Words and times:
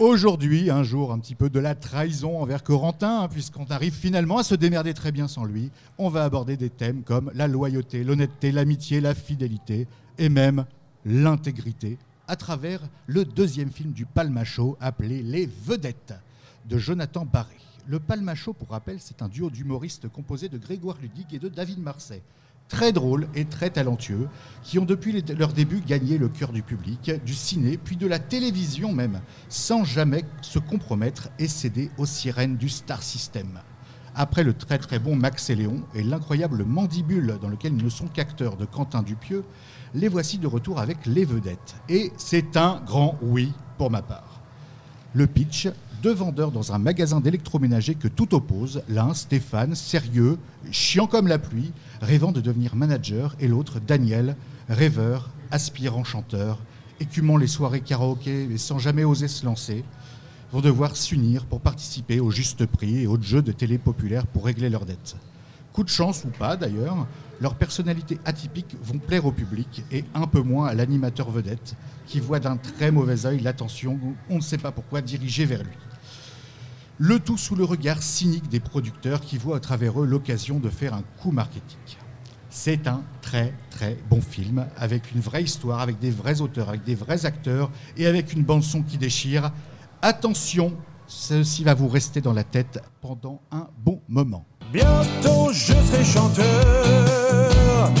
Aujourd'hui, 0.00 0.70
un 0.70 0.84
jour 0.84 1.10
un 1.10 1.18
petit 1.18 1.34
peu 1.34 1.50
de 1.50 1.58
la 1.58 1.74
trahison 1.74 2.40
envers 2.40 2.62
Corentin, 2.62 3.22
hein, 3.22 3.28
puisqu'on 3.28 3.64
arrive 3.64 3.92
finalement 3.92 4.38
à 4.38 4.44
se 4.44 4.54
démerder 4.54 4.94
très 4.94 5.10
bien 5.10 5.26
sans 5.26 5.44
lui, 5.44 5.72
on 5.98 6.08
va 6.08 6.22
aborder 6.22 6.56
des 6.56 6.70
thèmes 6.70 7.02
comme 7.02 7.32
la 7.34 7.48
loyauté, 7.48 8.04
l'honnêteté, 8.04 8.52
l'amitié, 8.52 9.00
la 9.00 9.16
fidélité 9.16 9.88
et 10.16 10.28
même 10.28 10.66
l'intégrité 11.04 11.98
à 12.28 12.36
travers 12.36 12.80
le 13.08 13.24
deuxième 13.24 13.72
film 13.72 13.90
du 13.90 14.06
Palmacho 14.06 14.76
appelé 14.80 15.20
Les 15.20 15.46
Vedettes 15.46 16.14
de 16.66 16.78
Jonathan 16.78 17.24
Barré. 17.24 17.56
Le 17.88 17.98
Palmacho, 17.98 18.52
pour 18.52 18.68
rappel, 18.68 18.98
c'est 19.00 19.20
un 19.20 19.28
duo 19.28 19.50
d'humoristes 19.50 20.06
composé 20.08 20.48
de 20.48 20.58
Grégoire 20.58 20.98
Ludig 21.02 21.34
et 21.34 21.40
de 21.40 21.48
David 21.48 21.80
Marseille 21.80 22.22
très 22.68 22.92
drôles 22.92 23.28
et 23.34 23.44
très 23.44 23.70
talentueux, 23.70 24.28
qui 24.62 24.78
ont 24.78 24.84
depuis 24.84 25.24
leur 25.36 25.52
début 25.52 25.80
gagné 25.80 26.18
le 26.18 26.28
cœur 26.28 26.52
du 26.52 26.62
public, 26.62 27.10
du 27.24 27.34
ciné, 27.34 27.78
puis 27.78 27.96
de 27.96 28.06
la 28.06 28.18
télévision 28.18 28.92
même, 28.92 29.20
sans 29.48 29.84
jamais 29.84 30.24
se 30.42 30.58
compromettre 30.58 31.28
et 31.38 31.48
céder 31.48 31.90
aux 31.98 32.06
sirènes 32.06 32.56
du 32.56 32.68
star 32.68 33.02
system. 33.02 33.60
Après 34.14 34.42
le 34.42 34.52
très 34.52 34.78
très 34.78 34.98
bon 34.98 35.14
Max 35.14 35.48
et 35.48 35.54
Léon 35.54 35.82
et 35.94 36.02
l'incroyable 36.02 36.64
Mandibule 36.64 37.38
dans 37.40 37.48
lequel 37.48 37.74
ils 37.74 37.84
ne 37.84 37.88
sont 37.88 38.08
qu'acteurs 38.08 38.56
de 38.56 38.64
Quentin 38.64 39.02
Dupieux, 39.02 39.44
les 39.94 40.08
voici 40.08 40.38
de 40.38 40.46
retour 40.46 40.80
avec 40.80 41.06
les 41.06 41.24
vedettes. 41.24 41.76
Et 41.88 42.12
c'est 42.16 42.56
un 42.56 42.82
grand 42.84 43.16
oui 43.22 43.52
pour 43.78 43.90
ma 43.90 44.02
part. 44.02 44.40
Le 45.14 45.26
pitch, 45.26 45.68
deux 46.02 46.12
vendeurs 46.12 46.52
dans 46.52 46.72
un 46.72 46.78
magasin 46.78 47.20
d'électroménager 47.20 47.94
que 47.94 48.08
tout 48.08 48.34
oppose, 48.34 48.82
l'un 48.88 49.14
Stéphane, 49.14 49.74
sérieux, 49.74 50.38
chiant 50.70 51.06
comme 51.06 51.26
la 51.26 51.38
pluie, 51.38 51.72
rêvant 52.00 52.32
de 52.32 52.40
devenir 52.40 52.76
manager, 52.76 53.34
et 53.40 53.48
l'autre 53.48 53.80
Daniel, 53.80 54.36
rêveur, 54.68 55.30
aspirant 55.50 56.04
chanteur, 56.04 56.58
écumant 57.00 57.36
les 57.36 57.46
soirées 57.46 57.80
karaoké 57.80 58.44
et 58.44 58.58
sans 58.58 58.78
jamais 58.78 59.04
oser 59.04 59.28
se 59.28 59.44
lancer, 59.44 59.84
vont 60.52 60.60
devoir 60.60 60.96
s'unir 60.96 61.44
pour 61.44 61.60
participer 61.60 62.20
au 62.20 62.30
juste 62.30 62.66
prix 62.66 63.00
et 63.02 63.06
aux 63.06 63.20
jeux 63.20 63.42
de 63.42 63.52
télé 63.52 63.76
populaires 63.78 64.26
pour 64.26 64.44
régler 64.44 64.70
leurs 64.70 64.86
dettes. 64.86 65.16
Coup 65.72 65.84
de 65.84 65.88
chance 65.88 66.24
ou 66.24 66.28
pas 66.28 66.56
d'ailleurs, 66.56 67.06
leurs 67.40 67.54
personnalités 67.54 68.18
atypiques 68.24 68.76
vont 68.82 68.98
plaire 68.98 69.26
au 69.26 69.32
public 69.32 69.84
et 69.92 70.04
un 70.14 70.26
peu 70.26 70.40
moins 70.40 70.66
à 70.66 70.74
l'animateur 70.74 71.30
vedette 71.30 71.74
qui 72.06 72.20
voit 72.20 72.40
d'un 72.40 72.56
très 72.56 72.90
mauvais 72.90 73.26
œil 73.26 73.40
l'attention, 73.40 73.98
on 74.30 74.36
ne 74.36 74.40
sait 74.40 74.58
pas 74.58 74.72
pourquoi, 74.72 75.02
dirigée 75.02 75.44
vers 75.44 75.62
lui. 75.62 75.76
Le 77.00 77.20
tout 77.20 77.38
sous 77.38 77.54
le 77.54 77.62
regard 77.62 78.02
cynique 78.02 78.48
des 78.48 78.58
producteurs 78.58 79.20
qui 79.20 79.38
voient 79.38 79.58
à 79.58 79.60
travers 79.60 80.02
eux 80.02 80.06
l'occasion 80.06 80.58
de 80.58 80.68
faire 80.68 80.94
un 80.94 81.04
coup 81.22 81.30
marketing. 81.30 81.78
C'est 82.50 82.88
un 82.88 83.02
très 83.22 83.54
très 83.70 83.96
bon 84.10 84.20
film 84.20 84.66
avec 84.76 85.12
une 85.12 85.20
vraie 85.20 85.44
histoire, 85.44 85.78
avec 85.78 86.00
des 86.00 86.10
vrais 86.10 86.40
auteurs, 86.40 86.70
avec 86.70 86.82
des 86.82 86.96
vrais 86.96 87.24
acteurs 87.24 87.70
et 87.96 88.08
avec 88.08 88.32
une 88.32 88.42
bande 88.42 88.64
son 88.64 88.82
qui 88.82 88.98
déchire. 88.98 89.52
Attention, 90.02 90.72
ceci 91.06 91.62
va 91.62 91.74
vous 91.74 91.86
rester 91.86 92.20
dans 92.20 92.32
la 92.32 92.42
tête 92.42 92.80
pendant 93.00 93.42
un 93.52 93.68
bon 93.84 94.02
moment. 94.08 94.44
Bientôt 94.72 95.52
je 95.52 95.74
serai 95.74 96.04
chanteur, 96.04 97.92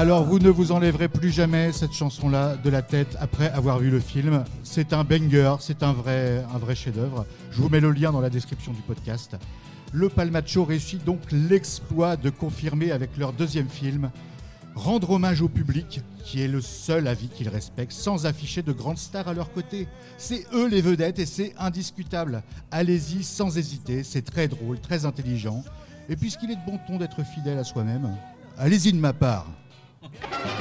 Alors 0.00 0.24
vous 0.24 0.38
ne 0.38 0.48
vous 0.48 0.72
enlèverez 0.72 1.08
plus 1.08 1.30
jamais 1.30 1.72
cette 1.72 1.92
chanson-là 1.92 2.56
de 2.56 2.70
la 2.70 2.80
tête 2.80 3.18
après 3.20 3.50
avoir 3.50 3.80
vu 3.80 3.90
le 3.90 4.00
film. 4.00 4.44
C'est 4.62 4.94
un 4.94 5.04
banger, 5.04 5.56
c'est 5.60 5.82
un 5.82 5.92
vrai, 5.92 6.42
chef-d'œuvre. 6.74 7.26
Je 7.50 7.60
vous 7.60 7.68
mets 7.68 7.80
le 7.80 7.90
lien 7.90 8.10
dans 8.10 8.22
la 8.22 8.30
description 8.30 8.72
du 8.72 8.80
podcast. 8.80 9.36
Le 9.92 10.08
Palmacho 10.08 10.64
réussit 10.64 11.04
donc 11.04 11.20
l'exploit 11.30 12.16
de 12.16 12.30
confirmer 12.30 12.92
avec 12.92 13.18
leur 13.18 13.34
deuxième 13.34 13.68
film 13.68 14.10
rendre 14.74 15.10
hommage 15.10 15.42
au 15.42 15.50
public, 15.50 16.00
qui 16.24 16.40
est 16.40 16.48
le 16.48 16.62
seul 16.62 17.06
avis 17.06 17.28
qu'ils 17.28 17.50
respectent, 17.50 17.92
sans 17.92 18.24
afficher 18.24 18.62
de 18.62 18.72
grandes 18.72 18.96
stars 18.96 19.28
à 19.28 19.34
leur 19.34 19.52
côté. 19.52 19.86
C'est 20.16 20.46
eux 20.54 20.66
les 20.66 20.80
vedettes 20.80 21.18
et 21.18 21.26
c'est 21.26 21.52
indiscutable. 21.58 22.42
Allez-y 22.70 23.22
sans 23.22 23.58
hésiter, 23.58 24.02
c'est 24.02 24.22
très 24.22 24.48
drôle, 24.48 24.80
très 24.80 25.04
intelligent. 25.04 25.62
Et 26.08 26.16
puisqu'il 26.16 26.50
est 26.52 26.56
de 26.56 26.64
bon 26.66 26.78
ton 26.86 26.96
d'être 26.96 27.22
fidèle 27.22 27.58
à 27.58 27.64
soi-même, 27.64 28.16
allez-y 28.56 28.94
de 28.94 28.98
ma 28.98 29.12
part. 29.12 29.46
Yeah. 30.12 30.50